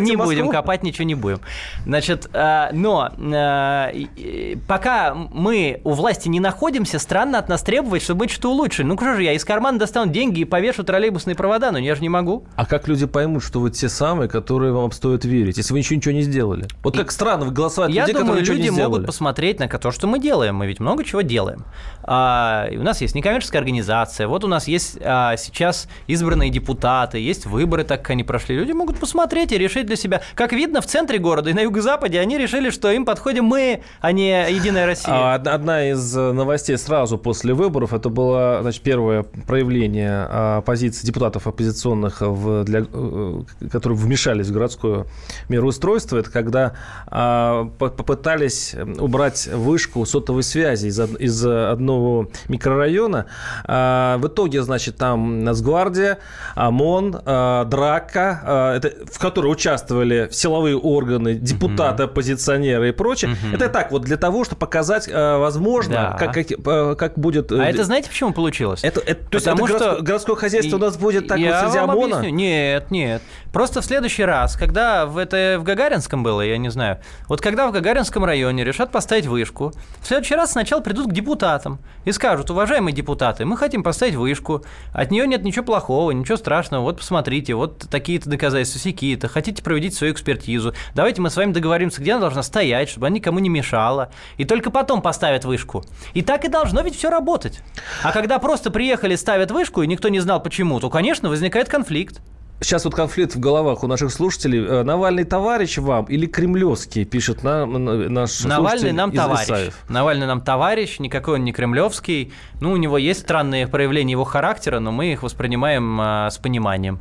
[0.00, 1.40] не будем копать, ничего не будем.
[1.86, 8.24] Значит, э, но э, пока мы у власти не находимся, странно от нас требовать, чтобы
[8.24, 8.86] мы что-то улучшили.
[8.86, 12.02] Ну, что же я из кармана достану деньги и повешу троллейбусные провода, но я же
[12.02, 12.44] не могу.
[12.56, 15.96] А как люди поймут, что вы те самые, которые вам стоит верить, если вы еще
[15.96, 16.66] ничего не сделали?
[16.82, 20.06] Вот как странно, вы голосовать Я людей, думаю, люди не могут посмотреть на то, что
[20.06, 20.56] мы делаем.
[20.56, 21.64] Мы ведь много чего делаем.
[22.02, 27.46] А, у нас есть некоммерческая организация, вот у нас есть а, сейчас избранные депутаты, есть
[27.46, 28.56] выборы, так как они прошли.
[28.56, 30.22] Люди могут посмотреть и решить для себя.
[30.34, 34.12] Как видно, в центре города и на юго-западе они решили, что им подходим мы, а
[34.12, 35.14] не Единая Россия.
[35.14, 40.24] А, одна из новостей сразу после выборов, это было значит, первое проявление
[40.58, 45.06] оппозиции, депутатов оппозиционных, в, для, э, которые вмешались в городское
[45.48, 46.74] мироустройство, это когда
[47.06, 53.26] а, попытались убрать вышку сотовой связи из, из одного микрорайона.
[53.64, 56.18] А, в итоге, значит, там Нацгвардия,
[56.54, 63.32] ОМОН, а, драка, это, в которой участвовали силовые органы, депутаты, оппозиционеры и прочее.
[63.32, 63.56] Угу.
[63.56, 66.16] Это так вот для того, чтобы показать, возможно, да.
[66.18, 67.52] как, как, как будет...
[67.52, 68.80] А это знаете, почему получилось?
[68.82, 71.78] Это, это, то есть это городское, городское хозяйство у нас будет так я вот среди
[71.80, 72.18] вам ОМОНа?
[72.18, 72.36] Объясню.
[72.36, 73.22] Нет, нет.
[73.52, 77.66] Просто в следующий раз, когда в, это в Гагаринском было, я не знаю, вот когда
[77.66, 82.50] в Гагаринском районе решат поставить вышку, в следующий раз сначала придут к депутатам и скажут,
[82.50, 87.54] уважаемые депутаты, мы хотим поставить вышку, от нее нет ничего плохого, ничего страшного, вот посмотрите,
[87.54, 92.20] вот такие-то доказательства, сякие-то, хотите проводить свою экспертизу, давайте мы с вами договоримся, где она
[92.20, 95.84] должна стоять, чтобы она никому не мешала, и только потом поставят вышку.
[96.14, 97.60] И так и должно ведь все работать.
[98.02, 102.20] А когда просто приехали, ставят вышку, и никто не знал почему, то, конечно, возникает конфликт.
[102.62, 104.62] Сейчас вот конфликт в головах у наших слушателей.
[104.62, 109.44] Э, Навальный товарищ вам или кремлевский, пишет на, на- наш Навальный нам товарищ.
[109.46, 109.78] Исаев.
[109.88, 112.32] Навальный нам товарищ, никакой он не кремлевский.
[112.60, 117.00] Ну, у него есть странные проявления его характера, но мы их воспринимаем а, с пониманием.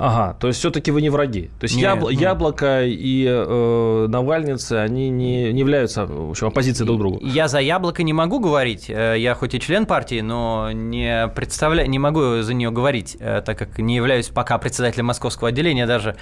[0.00, 1.50] Ага, то есть все-таки вы не враги.
[1.60, 2.08] То есть Не, ябл- ну.
[2.10, 7.20] яблоко и э, Навальницы, они не, не являются в общем, оппозицией друг другу.
[7.22, 8.86] Я за яблоко не могу говорить.
[8.88, 13.42] э, Я хоть и член партии, но не представляю, не могу за нее говорить, э,
[13.44, 16.16] так как не являюсь пока председателем московского отделения даже,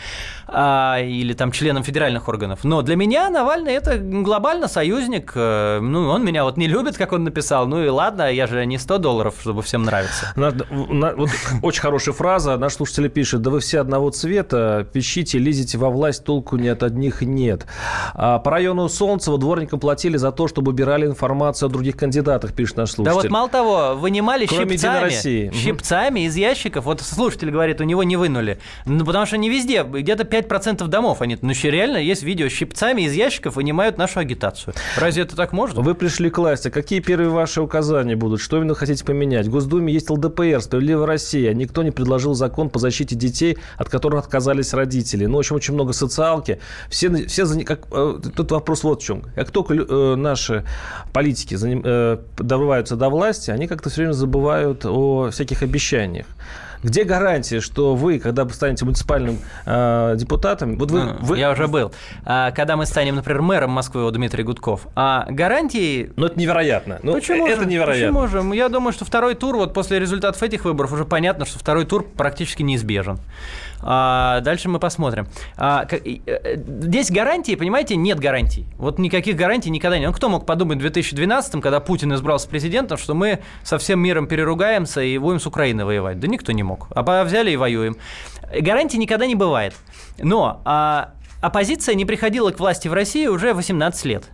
[0.49, 2.64] а, или там членом федеральных органов.
[2.64, 5.33] Но для меня Навальный это глобально союзник.
[5.37, 7.69] э, Ну, он меня вот не любит, как он написал.
[7.69, 10.33] Ну и ладно, я же не 100 долларов, чтобы всем нравиться.
[10.35, 11.31] Надо- на- вот
[11.62, 12.57] очень хорошая фраза.
[12.57, 16.83] Наш слушатель пишет, да вы все одного цвета, пищите, лезете во власть, толку ни от
[16.83, 17.67] одних нет.
[18.15, 22.77] А по району Солнцева дворникам платили за то, чтобы убирали информацию о других кандидатах, пишет
[22.77, 23.17] наш слушатель.
[23.17, 25.47] Да вот мало того, вынимали Кроме «Единой щипцами, России».
[25.49, 25.55] Мгм.
[25.57, 26.85] щипцами из ящиков.
[26.85, 28.59] Вот слушатель говорит, у него не вынули.
[28.85, 31.39] Ну, потому что не везде, где-то 5% домов они.
[31.41, 34.75] Ну, еще реально есть видео, щипцами из ящиков вынимают нашу агитацию.
[34.97, 35.81] Разве это так можно?
[35.81, 36.69] Вы пришли к власти.
[36.69, 38.41] Какие первые ваши указания будут?
[38.41, 39.47] Что именно хотите поменять?
[39.47, 41.55] В Госдуме есть ЛДПР, Справедливая Россия.
[41.55, 45.27] Никто не предложил закон по защите детей, от которых отказались родители.
[45.27, 46.59] Ну, в общем, очень много социалки.
[46.91, 49.23] Все, все как, э, тут вопрос вот в чем.
[49.35, 50.65] Как только э, наши
[51.13, 56.27] политики заним- э, добываются до власти, они как-то все время забывают о всяких обещаниях.
[56.83, 61.51] Где гарантия, что вы, когда вы станете муниципальным э, депутатом, вот вы, Ну, вы- Я
[61.51, 61.93] уже был.
[62.25, 66.99] А, когда мы станем, например, мэром Москвы, вот Дмитрий Гудков, а гарантии Ну, это невероятно.
[67.03, 67.67] Ну, Почему это же?
[67.69, 68.21] невероятно.
[68.23, 68.57] Почему же?
[68.57, 72.05] Я думаю, что второй тур, вот после результатов этих выборов, уже понятно, что второй тур
[72.05, 73.19] практически неизбежен.
[73.81, 75.29] А, дальше мы посмотрим.
[75.57, 78.67] А, как- э, здесь гарантии, понимаете, нет гарантий.
[78.77, 80.09] Вот никаких гарантий никогда нет.
[80.09, 84.27] Ну, кто мог подумать в 2012, когда Путин избрался президентом, что мы со всем миром
[84.27, 86.19] переругаемся и будем с Украиной воевать?
[86.19, 86.89] Да никто не мог.
[86.95, 87.97] А взяли и воюем.
[88.61, 89.75] Гарантий никогда не бывает.
[90.19, 94.25] Но а, оппозиция не приходила к власти в России уже 18 лет.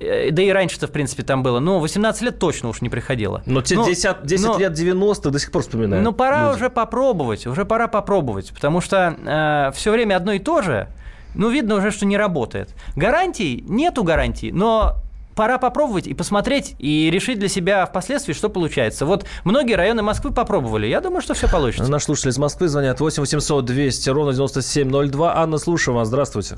[0.00, 1.58] Э, Да и раньше-то, в принципе, там было.
[1.60, 3.42] Но 18 лет точно уж не приходило.
[3.46, 6.02] Но те Ну, 10, 10 но- лет 90 до сих пор вспоминаю.
[6.02, 6.56] Ну, пора люди.
[6.56, 10.88] уже попробовать, уже пора попробовать, потому что все время одно и то же,
[11.34, 12.74] ну, видно уже, что не работает.
[12.96, 14.96] Гарантий, нету гарантий, но
[15.36, 19.06] пора попробовать и посмотреть, и решить для себя впоследствии, что получается.
[19.06, 21.90] Вот многие районы Москвы попробовали, я думаю, что все получится.
[21.90, 25.36] Наш слушатель из Москвы звонят 8 800 200 ровно 9702.
[25.36, 26.08] Анна, слушаем вас.
[26.08, 26.56] Здравствуйте.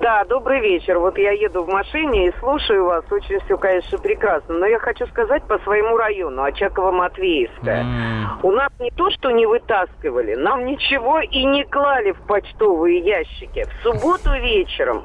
[0.00, 0.98] Да, добрый вечер.
[0.98, 3.04] Вот я еду в машине и слушаю вас.
[3.10, 4.54] Очень все, конечно, прекрасно.
[4.54, 7.80] Но я хочу сказать по своему району, Очаково-Матвеевская.
[7.80, 8.40] М.
[8.42, 13.64] У нас не то, что не вытаскивали, нам ничего и не клали в почтовые ящики.
[13.64, 15.04] В субботу вечером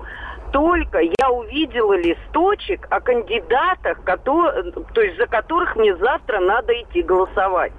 [0.51, 7.01] только я увидела листочек о кандидатах, кото- то есть за которых мне завтра надо идти
[7.01, 7.71] голосовать.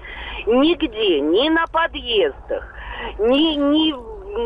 [0.47, 2.75] Нигде, ни на подъездах,
[3.19, 3.93] ни, ни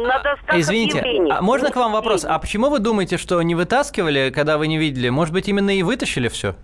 [0.07, 1.33] на досках Извините, объявлений.
[1.33, 2.25] а можно к вам вопрос?
[2.25, 5.09] А почему вы думаете, что не вытаскивали, когда вы не видели?
[5.11, 6.55] Может быть, именно и вытащили все?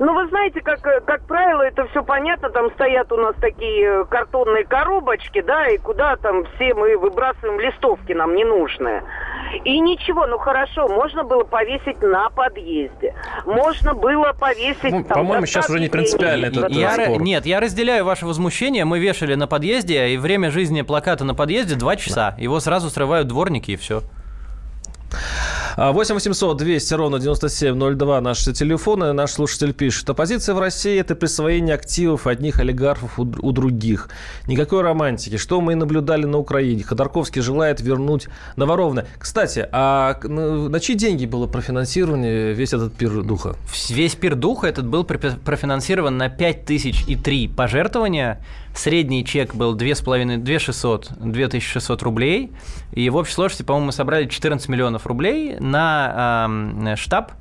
[0.00, 2.50] Ну, вы знаете, как, э, как правило, это все понятно.
[2.50, 7.58] Там стоят у нас такие э, картонные коробочки, да, и куда там все мы выбрасываем
[7.58, 9.02] листовки нам ненужные.
[9.64, 13.14] И ничего, ну хорошо, можно было повесить на подъезде.
[13.44, 14.92] Можно было повесить...
[14.92, 17.20] Ну, там, по-моему, сейчас уже не принципиально этот Я спор.
[17.20, 18.84] Нет, я разделяю ваше возмущение.
[18.84, 22.34] Мы вешали на подъезде, и время жизни плаката на подъезде 2 часа.
[22.38, 24.02] Его сразу срывают дворники, и все.
[25.80, 29.12] А, 8 800 200 ровно 9702 наши телефоны.
[29.12, 30.10] Наш слушатель пишет.
[30.10, 34.08] Оппозиция в России– это присвоение активов одних олигархов у, др- у других.
[34.48, 35.36] Никакой романтики.
[35.36, 36.82] Что мы и наблюдали на Украине.
[36.82, 39.06] Ходорковский желает вернуть наворованное.
[39.20, 43.54] Кстати, а на, чьи деньги было профинансирование весь этот пир духа?
[43.88, 48.44] Весь пир духа этот был профинансирован на 5003 пожертвования.
[48.74, 52.52] Средний чек был 2,5, 2600, 2600 рублей.
[52.92, 57.32] И в общей сложности, по-моему, мы собрали 14 миллионов рублей на ам, штаб.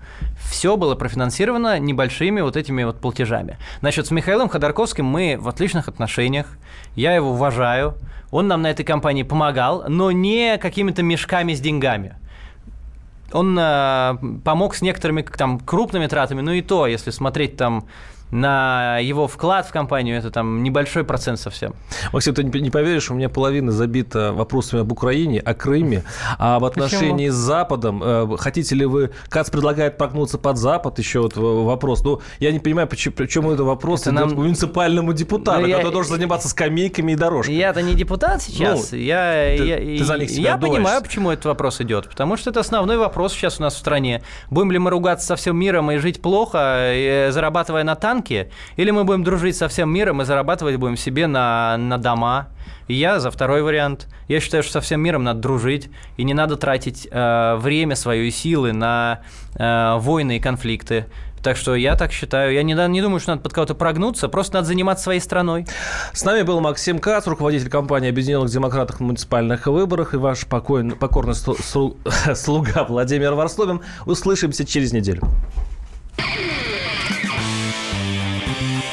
[0.49, 3.57] Все было профинансировано небольшими вот этими вот платежами.
[3.81, 6.47] Значит, с Михаилом Ходорковским мы в отличных отношениях.
[6.95, 7.95] Я его уважаю.
[8.31, 12.15] Он нам на этой кампании помогал, но не какими-то мешками с деньгами.
[13.31, 17.85] Он э, помог с некоторыми там крупными тратами, но и то, если смотреть там
[18.31, 21.73] на его вклад в компанию, это там небольшой процент совсем.
[22.11, 26.03] Максим, ты не поверишь, у меня половина забита вопросами об Украине, о Крыме,
[26.37, 28.01] об отношении с Западом.
[28.03, 29.11] Э, Хотите ли вы...
[29.29, 32.03] Кац предлагает прогнуться под Запад, еще вот в- вопрос.
[32.03, 35.77] Ну, я не понимаю, почему, почему это вопрос Это нам- к муниципальному депутату, Ну, я-
[35.77, 37.55] который должен заниматься скамейками и дорожками.
[37.55, 38.91] Я-то не депутат сейчас.
[38.91, 42.09] Ну, я ты- я, ты за них себя я понимаю, почему этот вопрос идет.
[42.09, 44.21] Потому что это основной вопрос сейчас у нас в стране.
[44.49, 46.57] Будем ли мы ругаться со всем миром и жить плохо,
[46.93, 48.16] э, зарабатывая на танке?
[48.17, 52.47] Танки, или мы будем дружить со всем миром и зарабатывать будем себе на, на дома.
[52.87, 54.07] Я за второй вариант.
[54.27, 58.27] Я считаю, что со всем миром надо дружить, и не надо тратить э, время свое
[58.27, 59.21] и силы на
[59.55, 61.05] э, войны и конфликты.
[61.43, 62.53] Так что я так считаю.
[62.53, 65.67] Я не, не думаю, что надо под кого-то прогнуться, просто надо заниматься своей страной.
[66.13, 70.95] С нами был Максим Кац, руководитель компании Объединенных Демократов в муниципальных выборах, и ваш покойный,
[70.95, 71.35] покорный
[72.35, 73.81] слуга Владимир Варслобин.
[74.05, 75.21] Услышимся через неделю.